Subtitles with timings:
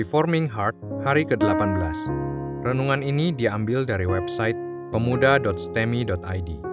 [0.00, 2.08] Reforming Heart, hari ke-18.
[2.64, 4.56] Renungan ini diambil dari website
[4.96, 6.69] pemuda.stemi.id.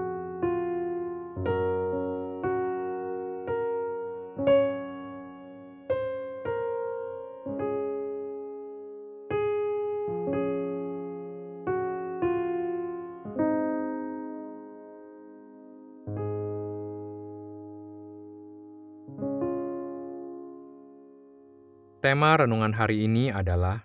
[22.07, 23.83] Tema renungan hari ini adalah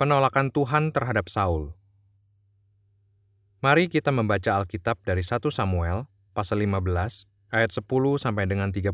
[0.00, 1.76] penolakan Tuhan terhadap Saul.
[3.60, 7.84] Mari kita membaca Alkitab dari 1 Samuel pasal 15 ayat 10
[8.16, 8.88] sampai dengan 35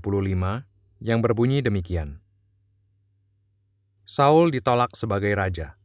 [0.98, 2.18] yang berbunyi demikian.
[4.10, 5.78] Saul ditolak sebagai raja.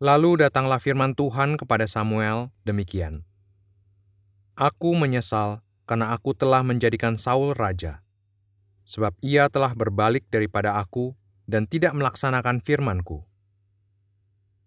[0.00, 3.28] Lalu datanglah firman Tuhan kepada Samuel demikian.
[4.56, 8.05] Aku menyesal karena aku telah menjadikan Saul raja
[8.86, 11.12] sebab ia telah berbalik daripada aku
[11.44, 13.26] dan tidak melaksanakan firmanku.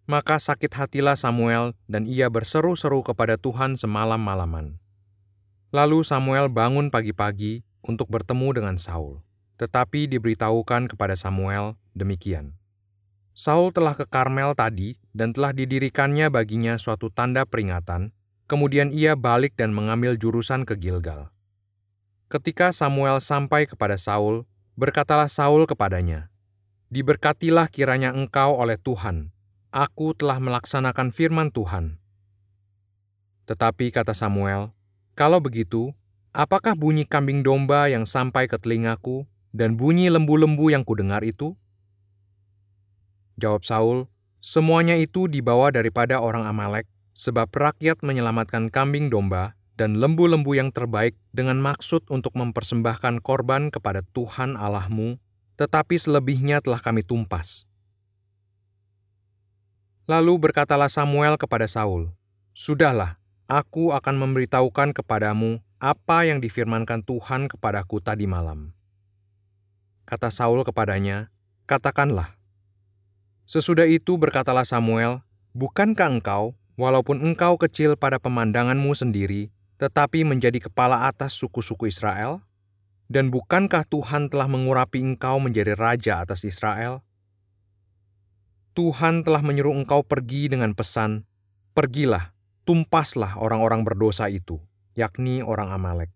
[0.09, 4.75] Maka sakit hatilah Samuel dan ia berseru-seru kepada Tuhan semalam-malaman.
[5.69, 9.21] Lalu Samuel bangun pagi-pagi untuk bertemu dengan Saul,
[9.61, 12.57] tetapi diberitahukan kepada Samuel demikian.
[13.37, 18.11] Saul telah ke Karmel tadi dan telah didirikannya baginya suatu tanda peringatan,
[18.49, 21.29] kemudian ia balik dan mengambil jurusan ke Gilgal.
[22.29, 24.45] Ketika Samuel sampai kepada Saul,
[24.77, 26.29] berkatalah Saul kepadanya,
[26.93, 29.33] Diberkatilah kiranya engkau oleh Tuhan,
[29.73, 31.97] aku telah melaksanakan firman Tuhan.
[33.49, 34.69] Tetapi kata Samuel,
[35.17, 35.89] Kalau begitu,
[36.29, 41.57] apakah bunyi kambing domba yang sampai ke telingaku dan bunyi lembu-lembu yang kudengar itu?
[43.41, 44.05] Jawab Saul,
[44.37, 46.85] Semuanya itu dibawa daripada orang Amalek,
[47.17, 54.03] sebab rakyat menyelamatkan kambing domba dan lembu-lembu yang terbaik dengan maksud untuk mempersembahkan korban kepada
[54.11, 55.15] Tuhan Allahmu,
[55.55, 57.63] tetapi selebihnya telah kami tumpas.
[60.03, 62.11] Lalu berkatalah Samuel kepada Saul,
[62.51, 68.75] Sudahlah, aku akan memberitahukan kepadamu apa yang difirmankan Tuhan kepadaku tadi malam.
[70.03, 71.31] Kata Saul kepadanya,
[71.63, 72.35] Katakanlah.
[73.47, 75.23] Sesudah itu berkatalah Samuel,
[75.55, 82.43] Bukankah engkau, walaupun engkau kecil pada pemandanganmu sendiri, tetapi menjadi kepala atas suku-suku Israel?
[83.09, 87.01] Dan bukankah Tuhan telah mengurapi engkau menjadi raja atas Israel?
[88.77, 91.25] Tuhan telah menyuruh engkau pergi dengan pesan,
[91.73, 92.35] Pergilah,
[92.69, 94.61] tumpaslah orang-orang berdosa itu,
[94.93, 96.13] yakni orang Amalek.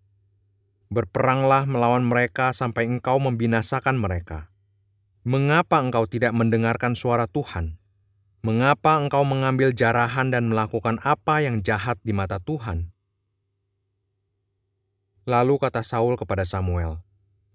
[0.94, 4.54] Berperanglah melawan mereka sampai engkau membinasakan mereka.
[5.26, 7.82] Mengapa engkau tidak mendengarkan suara Tuhan?
[8.46, 12.93] Mengapa engkau mengambil jarahan dan melakukan apa yang jahat di mata Tuhan?
[15.24, 17.00] Lalu kata Saul kepada Samuel,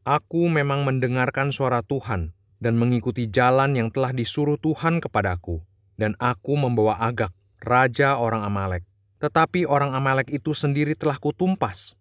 [0.08, 2.32] Aku memang mendengarkan suara Tuhan
[2.64, 5.60] dan mengikuti jalan yang telah disuruh Tuhan kepadaku,
[6.00, 7.28] dan aku membawa Agak,
[7.60, 8.88] raja orang Amalek.
[9.20, 11.92] Tetapi orang Amalek itu sendiri telah kutumpas.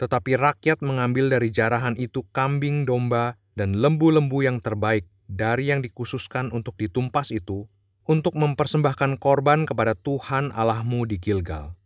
[0.00, 6.54] Tetapi rakyat mengambil dari jarahan itu kambing domba dan lembu-lembu yang terbaik dari yang dikhususkan
[6.56, 7.68] untuk ditumpas itu,
[8.08, 11.77] untuk mempersembahkan korban kepada Tuhan Allahmu di Gilgal.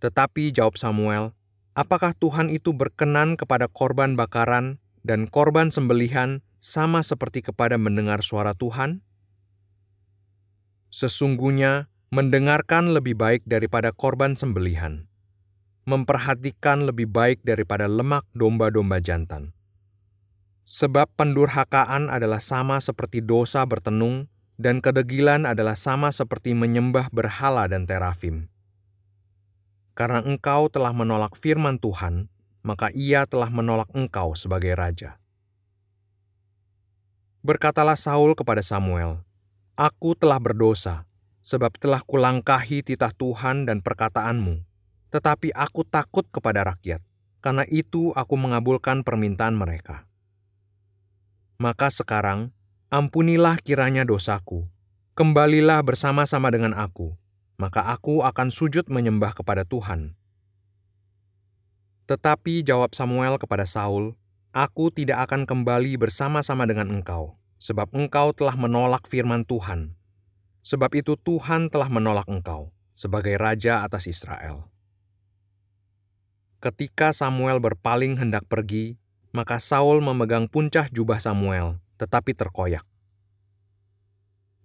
[0.00, 1.36] Tetapi jawab Samuel,
[1.76, 8.56] apakah Tuhan itu berkenan kepada korban bakaran dan korban sembelihan sama seperti kepada mendengar suara
[8.56, 9.04] Tuhan?
[10.90, 15.06] Sesungguhnya mendengarkan lebih baik daripada korban sembelihan,
[15.86, 19.54] memperhatikan lebih baik daripada lemak domba-domba jantan.
[20.66, 24.26] Sebab pendurhakaan adalah sama seperti dosa bertenung,
[24.60, 28.49] dan kedegilan adalah sama seperti menyembah berhala dan terafim.
[30.00, 32.32] Karena engkau telah menolak firman Tuhan,
[32.64, 35.20] maka ia telah menolak engkau sebagai raja.
[37.44, 39.20] Berkatalah Saul kepada Samuel,
[39.76, 41.04] Aku telah berdosa,
[41.44, 44.64] sebab telah kulangkahi titah Tuhan dan perkataanmu,
[45.12, 47.04] tetapi aku takut kepada rakyat,
[47.44, 50.08] karena itu aku mengabulkan permintaan mereka.
[51.60, 52.56] Maka sekarang,
[52.88, 54.64] ampunilah kiranya dosaku,
[55.12, 57.19] kembalilah bersama-sama dengan aku,
[57.60, 60.16] maka aku akan sujud menyembah kepada Tuhan.
[62.08, 64.16] Tetapi jawab Samuel kepada Saul,
[64.50, 69.94] Aku tidak akan kembali bersama-sama dengan engkau, sebab engkau telah menolak firman Tuhan.
[70.66, 74.66] Sebab itu Tuhan telah menolak engkau sebagai raja atas Israel.
[76.58, 78.98] Ketika Samuel berpaling hendak pergi,
[79.30, 82.82] maka Saul memegang puncak jubah Samuel, tetapi terkoyak.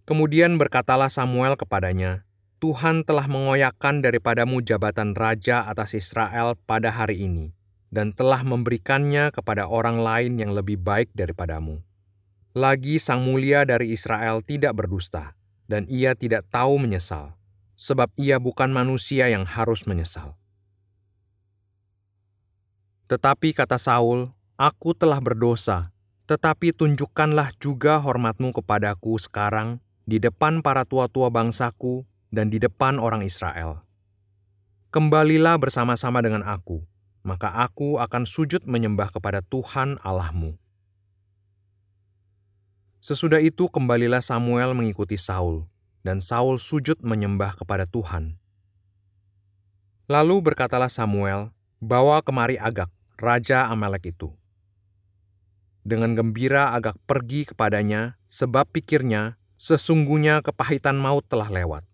[0.09, 2.24] Kemudian berkatalah Samuel kepadanya,
[2.65, 7.53] Tuhan telah mengoyakkan daripadamu jabatan raja atas Israel pada hari ini,
[7.93, 11.85] dan telah memberikannya kepada orang lain yang lebih baik daripadamu.
[12.57, 15.37] Lagi Sang Mulia dari Israel tidak berdusta,
[15.69, 17.37] dan ia tidak tahu menyesal,
[17.77, 20.33] sebab ia bukan manusia yang harus menyesal.
[23.05, 25.93] Tetapi kata Saul, Aku telah berdosa,
[26.25, 29.77] tetapi tunjukkanlah juga hormatmu kepadaku sekarang
[30.09, 33.79] di depan para tua-tua bangsaku dan di depan orang Israel.
[34.91, 36.83] Kembalilah bersama-sama dengan aku,
[37.23, 40.59] maka aku akan sujud menyembah kepada Tuhan Allahmu.
[42.99, 45.63] Sesudah itu kembalilah Samuel mengikuti Saul,
[46.03, 48.35] dan Saul sujud menyembah kepada Tuhan.
[50.11, 54.29] Lalu berkatalah Samuel, bawa kemari Agak, raja Amalek itu.
[55.85, 61.85] Dengan gembira Agak pergi kepadanya, sebab pikirnya, sesungguhnya kepahitan maut telah lewat.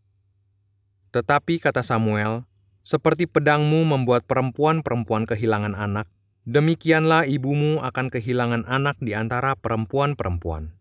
[1.12, 2.48] Tetapi kata Samuel,
[2.82, 6.08] seperti pedangmu membuat perempuan-perempuan kehilangan anak,
[6.48, 10.74] demikianlah ibumu akan kehilangan anak di antara perempuan-perempuan.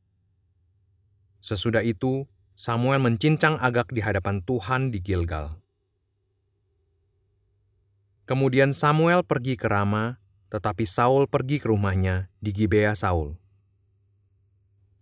[1.42, 5.58] Sesudah itu, Samuel mencincang Agak di hadapan Tuhan di Gilgal.
[8.30, 10.22] Kemudian Samuel pergi ke Rama,
[10.54, 13.34] tetapi Saul pergi ke rumahnya di Gibea Saul.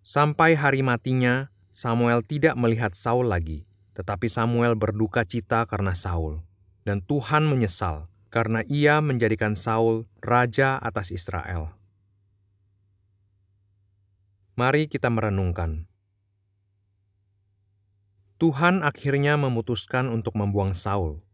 [0.00, 3.67] Sampai hari matinya, Samuel tidak melihat Saul lagi,
[3.98, 6.46] tetapi Samuel berduka cita karena Saul
[6.86, 11.74] dan Tuhan menyesal karena ia menjadikan Saul raja atas Israel.
[14.54, 15.90] Mari kita merenungkan.
[18.38, 21.26] Tuhan akhirnya memutuskan untuk membuang Saul.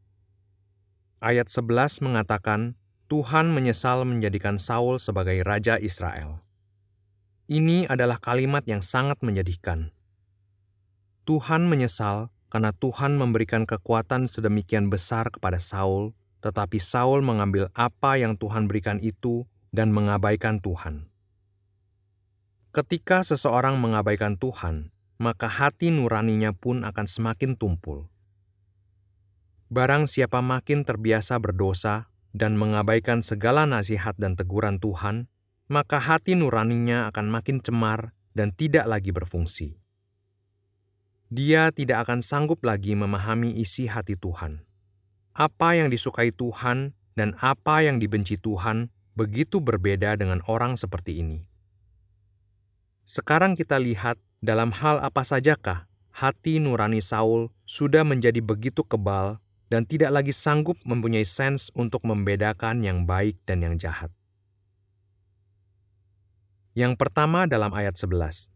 [1.20, 2.76] Ayat 11 mengatakan,
[3.12, 6.40] Tuhan menyesal menjadikan Saul sebagai raja Israel.
[7.44, 9.92] Ini adalah kalimat yang sangat menyedihkan.
[11.28, 18.38] Tuhan menyesal karena Tuhan memberikan kekuatan sedemikian besar kepada Saul, tetapi Saul mengambil apa yang
[18.38, 19.42] Tuhan berikan itu
[19.74, 21.10] dan mengabaikan Tuhan.
[22.70, 28.06] Ketika seseorang mengabaikan Tuhan, maka hati nuraninya pun akan semakin tumpul.
[29.66, 35.26] Barang siapa makin terbiasa berdosa dan mengabaikan segala nasihat dan teguran Tuhan,
[35.66, 39.82] maka hati nuraninya akan makin cemar dan tidak lagi berfungsi
[41.32, 44.64] dia tidak akan sanggup lagi memahami isi hati Tuhan.
[45.34, 51.46] Apa yang disukai Tuhan dan apa yang dibenci Tuhan begitu berbeda dengan orang seperti ini.
[53.04, 59.82] Sekarang kita lihat dalam hal apa sajakah hati nurani Saul sudah menjadi begitu kebal dan
[59.84, 64.14] tidak lagi sanggup mempunyai sens untuk membedakan yang baik dan yang jahat.
[66.74, 68.53] Yang pertama dalam ayat 11.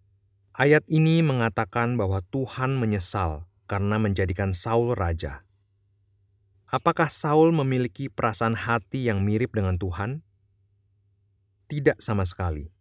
[0.58, 5.46] Ayat ini mengatakan bahwa Tuhan menyesal karena menjadikan Saul raja.
[6.66, 10.26] Apakah Saul memiliki perasaan hati yang mirip dengan Tuhan?
[11.70, 12.74] Tidak sama sekali.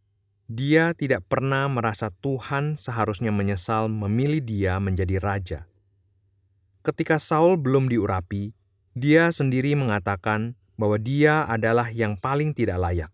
[0.50, 5.60] Dia tidak pernah merasa Tuhan seharusnya menyesal memilih dia menjadi raja.
[6.82, 8.58] Ketika Saul belum diurapi,
[8.98, 13.14] dia sendiri mengatakan bahwa dia adalah yang paling tidak layak.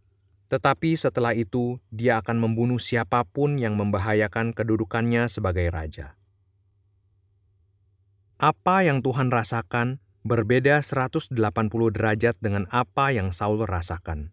[0.53, 6.13] Tetapi setelah itu, dia akan membunuh siapa pun yang membahayakan kedudukannya sebagai raja.
[8.37, 11.33] Apa yang Tuhan rasakan berbeda 180
[11.89, 14.29] derajat dengan apa yang Saul rasakan.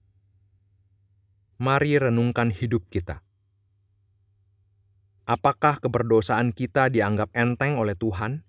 [1.56, 3.24] Mari renungkan hidup kita.
[5.24, 8.44] Apakah keberdosaan kita dianggap enteng oleh Tuhan?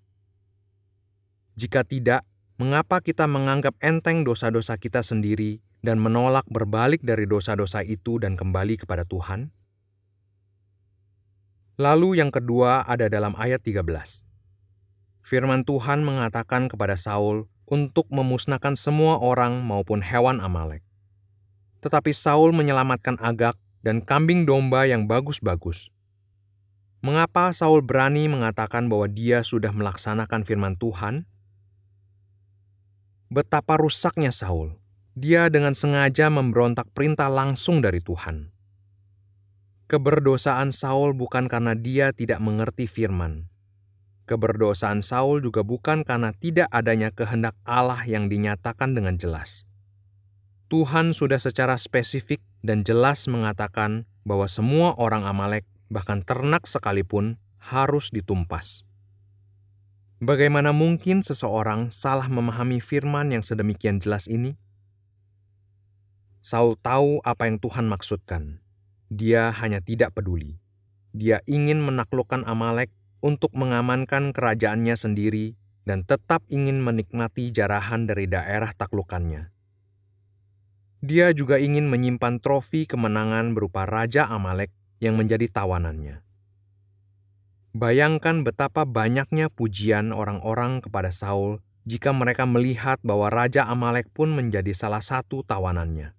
[1.56, 2.28] Jika tidak,
[2.60, 8.78] mengapa kita menganggap enteng dosa-dosa kita sendiri dan menolak berbalik dari dosa-dosa itu dan kembali
[8.78, 9.50] kepada Tuhan?
[11.76, 13.82] Lalu yang kedua ada dalam ayat 13.
[15.26, 20.86] Firman Tuhan mengatakan kepada Saul untuk memusnahkan semua orang maupun hewan Amalek.
[21.82, 25.90] Tetapi Saul menyelamatkan Agak dan kambing domba yang bagus-bagus.
[27.02, 31.26] Mengapa Saul berani mengatakan bahwa dia sudah melaksanakan firman Tuhan?
[33.26, 34.81] Betapa rusaknya Saul
[35.12, 38.48] dia dengan sengaja memberontak perintah langsung dari Tuhan.
[39.92, 43.52] Keberdosaan Saul bukan karena dia tidak mengerti firman.
[44.24, 49.68] Keberdosaan Saul juga bukan karena tidak adanya kehendak Allah yang dinyatakan dengan jelas.
[50.72, 58.08] Tuhan sudah secara spesifik dan jelas mengatakan bahwa semua orang Amalek, bahkan ternak sekalipun, harus
[58.08, 58.88] ditumpas.
[60.24, 64.56] Bagaimana mungkin seseorang salah memahami firman yang sedemikian jelas ini?
[66.42, 68.58] Saul tahu apa yang Tuhan maksudkan.
[69.06, 70.58] Dia hanya tidak peduli.
[71.14, 72.90] Dia ingin menaklukkan Amalek
[73.22, 75.54] untuk mengamankan kerajaannya sendiri
[75.86, 79.54] dan tetap ingin menikmati jarahan dari daerah taklukannya.
[80.98, 86.26] Dia juga ingin menyimpan trofi kemenangan berupa Raja Amalek yang menjadi tawanannya.
[87.70, 94.74] Bayangkan betapa banyaknya pujian orang-orang kepada Saul jika mereka melihat bahwa Raja Amalek pun menjadi
[94.74, 96.18] salah satu tawanannya.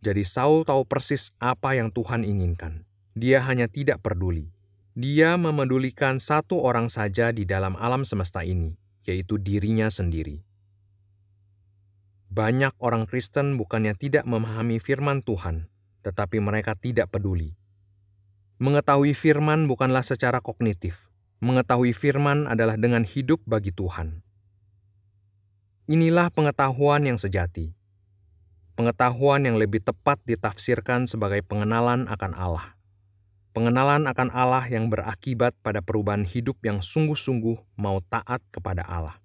[0.00, 2.88] Jadi Saul tahu persis apa yang Tuhan inginkan.
[3.12, 4.48] Dia hanya tidak peduli.
[4.96, 10.40] Dia memedulikan satu orang saja di dalam alam semesta ini, yaitu dirinya sendiri.
[12.32, 15.68] Banyak orang Kristen bukannya tidak memahami firman Tuhan,
[16.06, 17.58] tetapi mereka tidak peduli.
[18.60, 21.08] Mengetahui firman bukanlah secara kognitif.
[21.40, 24.20] Mengetahui firman adalah dengan hidup bagi Tuhan.
[25.88, 27.72] Inilah pengetahuan yang sejati.
[28.80, 32.80] Pengetahuan yang lebih tepat ditafsirkan sebagai pengenalan akan Allah.
[33.52, 39.20] Pengenalan akan Allah yang berakibat pada perubahan hidup yang sungguh-sungguh mau taat kepada Allah.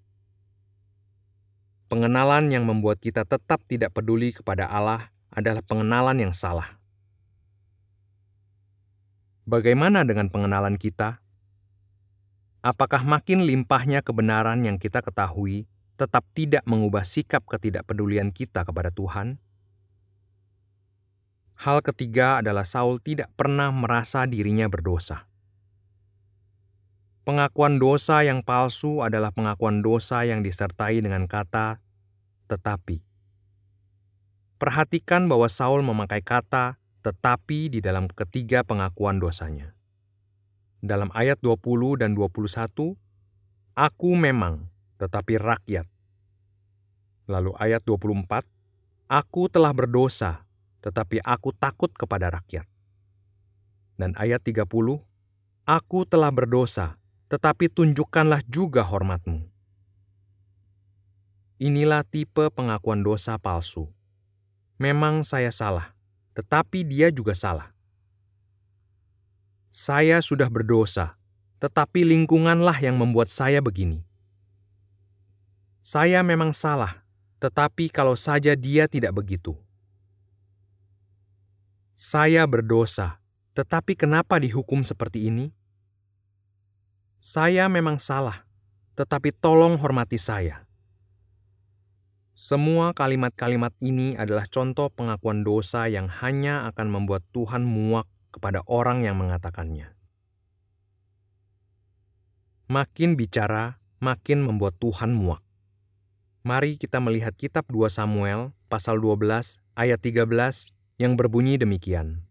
[1.88, 6.76] Pengenalan yang membuat kita tetap tidak peduli kepada Allah adalah pengenalan yang salah.
[9.48, 11.24] Bagaimana dengan pengenalan kita?
[12.60, 15.64] Apakah makin limpahnya kebenaran yang kita ketahui
[15.96, 19.45] tetap tidak mengubah sikap ketidakpedulian kita kepada Tuhan?
[21.56, 25.32] Hal ketiga adalah Saul tidak pernah merasa dirinya berdosa.
[27.26, 31.82] Pengakuan dosa yang palsu adalah pengakuan dosa yang disertai dengan kata
[32.46, 33.02] "tetapi".
[34.62, 39.74] Perhatikan bahwa Saul memakai kata "tetapi" di dalam ketiga pengakuan dosanya.
[40.86, 42.94] Dalam ayat 20 dan 21,
[43.74, 44.70] "Aku memang,
[45.02, 45.90] tetapi rakyat."
[47.26, 48.46] Lalu ayat 24,
[49.10, 50.45] "Aku telah berdosa,
[50.86, 52.70] tetapi aku takut kepada rakyat."
[53.98, 55.02] Dan ayat 30,
[55.66, 59.44] "Aku telah berdosa, tetapi tunjukkanlah juga hormatmu.
[61.58, 63.90] Inilah tipe pengakuan dosa palsu.
[64.76, 65.96] Memang saya salah,
[66.36, 67.72] tetapi dia juga salah.
[69.72, 71.16] Saya sudah berdosa,
[71.64, 74.04] tetapi lingkunganlah yang membuat saya begini.
[75.80, 77.08] Saya memang salah,
[77.40, 79.56] tetapi kalau saja dia tidak begitu.
[81.96, 83.24] Saya berdosa,
[83.56, 85.56] tetapi kenapa dihukum seperti ini?
[87.24, 88.44] Saya memang salah,
[89.00, 90.68] tetapi tolong hormati saya.
[92.36, 99.08] Semua kalimat-kalimat ini adalah contoh pengakuan dosa yang hanya akan membuat Tuhan muak kepada orang
[99.08, 99.96] yang mengatakannya.
[102.68, 105.40] Makin bicara, makin membuat Tuhan muak.
[106.44, 112.24] Mari kita melihat kitab 2 Samuel pasal 12 ayat 13 yang berbunyi demikian.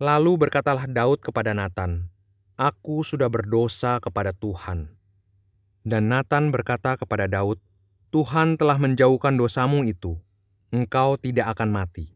[0.00, 2.08] Lalu berkatalah Daud kepada Nathan,
[2.60, 4.92] Aku sudah berdosa kepada Tuhan.
[5.80, 7.56] Dan Nathan berkata kepada Daud,
[8.12, 10.20] Tuhan telah menjauhkan dosamu itu,
[10.68, 12.12] engkau tidak akan mati.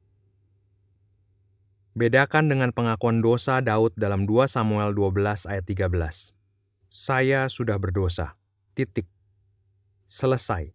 [1.94, 6.34] Bedakan dengan pengakuan dosa Daud dalam 2 Samuel 12 ayat 13.
[6.90, 8.34] Saya sudah berdosa.
[8.74, 9.06] Titik.
[10.04, 10.74] Selesai.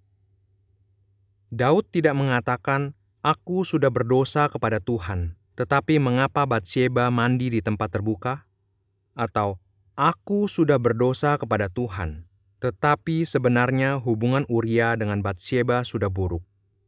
[1.52, 2.96] Daud tidak mengatakan,
[3.30, 8.50] Aku sudah berdosa kepada Tuhan, tetapi mengapa Batsheba mandi di tempat terbuka?
[9.14, 9.62] atau
[9.94, 12.26] "Aku sudah berdosa kepada Tuhan."
[12.58, 16.42] Tetapi sebenarnya hubungan Uria dengan Batsheba sudah buruk.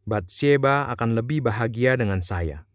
[0.09, 2.65] Batsheba akan lebih bahagia dengan saya.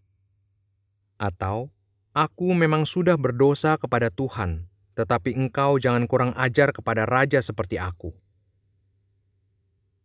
[1.18, 1.74] Atau,
[2.14, 8.14] aku memang sudah berdosa kepada Tuhan, tetapi engkau jangan kurang ajar kepada raja seperti aku.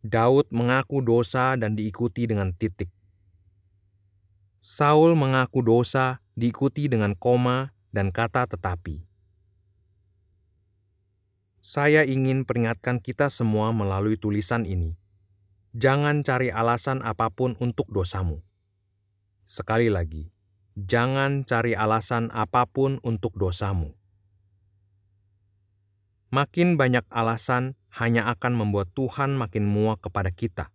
[0.02, 2.90] Daud mengaku dosa dan diikuti dengan titik.
[4.62, 9.02] Saul mengaku dosa diikuti dengan koma dan kata tetapi.
[11.58, 14.94] Saya ingin peringatkan kita semua melalui tulisan ini.
[15.74, 18.38] Jangan cari alasan apa pun untuk dosamu.
[19.42, 20.30] Sekali lagi,
[20.78, 23.98] jangan cari alasan apa pun untuk dosamu.
[26.30, 30.70] Makin banyak alasan hanya akan membuat Tuhan makin muak kepada kita.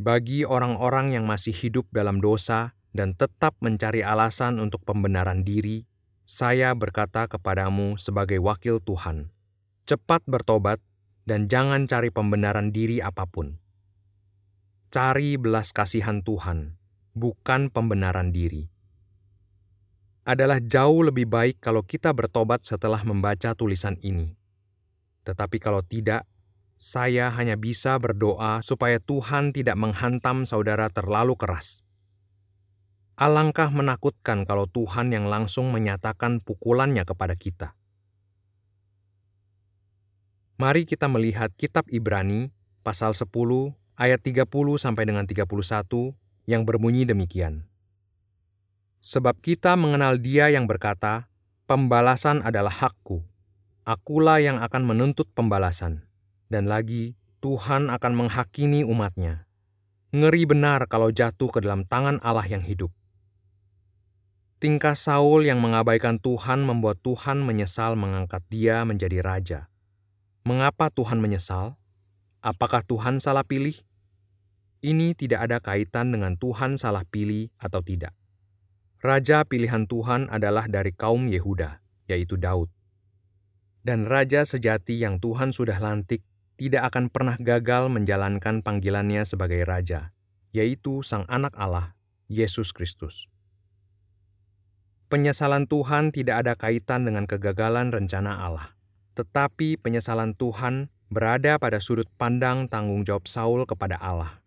[0.00, 5.84] Bagi orang-orang yang masih hidup dalam dosa dan tetap mencari alasan untuk pembenaran diri,
[6.24, 9.28] saya berkata kepadamu sebagai wakil Tuhan,
[9.84, 10.80] cepat bertobat
[11.28, 13.60] dan jangan cari pembenaran diri apa pun.
[14.88, 16.80] Cari belas kasihan Tuhan,
[17.12, 18.72] bukan pembenaran diri.
[20.24, 24.32] Adalah jauh lebih baik kalau kita bertobat setelah membaca tulisan ini.
[25.28, 26.24] Tetapi kalau tidak,
[26.80, 31.84] saya hanya bisa berdoa supaya Tuhan tidak menghantam saudara terlalu keras
[33.20, 37.76] Alangkah menakutkan kalau Tuhan yang langsung menyatakan pukulannya kepada kita.
[40.56, 42.48] Mari kita melihat kitab Ibrani
[42.80, 43.28] pasal 10
[44.00, 44.48] ayat 30
[44.80, 45.44] sampai dengan 31
[46.48, 47.68] yang berbunyi demikian.
[49.04, 51.28] Sebab kita mengenal Dia yang berkata,
[51.68, 53.20] "Pembalasan adalah hakku.
[53.84, 56.08] Akulah yang akan menuntut pembalasan."
[56.50, 59.46] Dan lagi, Tuhan akan menghakimi umatnya.
[60.10, 62.90] Ngeri benar kalau jatuh ke dalam tangan Allah yang hidup.
[64.58, 69.60] Tingkah Saul yang mengabaikan Tuhan membuat Tuhan menyesal mengangkat dia menjadi raja.
[70.42, 71.78] Mengapa Tuhan menyesal?
[72.42, 73.78] Apakah Tuhan salah pilih?
[74.82, 78.12] Ini tidak ada kaitan dengan Tuhan salah pilih atau tidak.
[79.00, 81.80] Raja pilihan Tuhan adalah dari kaum Yehuda,
[82.10, 82.68] yaitu Daud.
[83.80, 86.20] Dan raja sejati yang Tuhan sudah lantik
[86.60, 90.12] tidak akan pernah gagal menjalankan panggilannya sebagai raja,
[90.52, 91.96] yaitu Sang Anak Allah,
[92.28, 93.32] Yesus Kristus.
[95.08, 98.76] Penyesalan Tuhan tidak ada kaitan dengan kegagalan rencana Allah,
[99.16, 104.44] tetapi penyesalan Tuhan berada pada sudut pandang tanggung jawab Saul kepada Allah.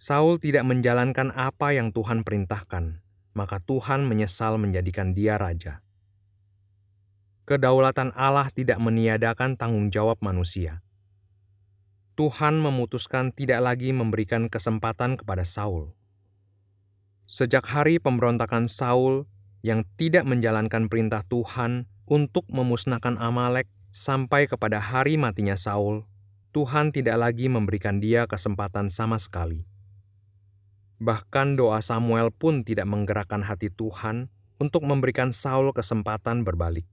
[0.00, 3.04] Saul tidak menjalankan apa yang Tuhan perintahkan,
[3.36, 5.84] maka Tuhan menyesal menjadikan dia raja
[7.48, 10.84] kedaulatan Allah tidak meniadakan tanggung jawab manusia.
[12.12, 15.96] Tuhan memutuskan tidak lagi memberikan kesempatan kepada Saul.
[17.24, 19.24] Sejak hari pemberontakan Saul
[19.64, 23.64] yang tidak menjalankan perintah Tuhan untuk memusnahkan Amalek
[23.96, 26.04] sampai kepada hari matinya Saul,
[26.52, 29.64] Tuhan tidak lagi memberikan dia kesempatan sama sekali.
[31.00, 34.28] Bahkan doa Samuel pun tidak menggerakkan hati Tuhan
[34.60, 36.84] untuk memberikan Saul kesempatan berbalik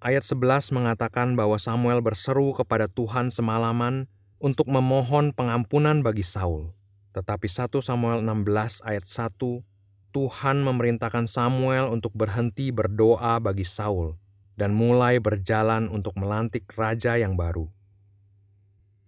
[0.00, 6.72] ayat 11 mengatakan bahwa Samuel berseru kepada Tuhan semalaman untuk memohon pengampunan bagi Saul.
[7.16, 9.64] Tetapi 1 Samuel 16 ayat 1,
[10.12, 14.16] Tuhan memerintahkan Samuel untuk berhenti berdoa bagi Saul
[14.56, 17.68] dan mulai berjalan untuk melantik raja yang baru.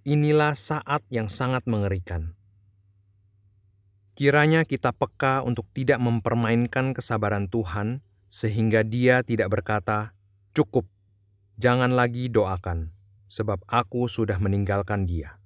[0.08, 2.36] Inilah saat yang sangat mengerikan.
[4.16, 10.17] Kiranya kita peka untuk tidak mempermainkan kesabaran Tuhan, sehingga Dia tidak berkata,
[10.56, 10.88] Cukup,
[11.60, 12.92] jangan lagi doakan,
[13.28, 15.36] sebab aku sudah meninggalkan dia.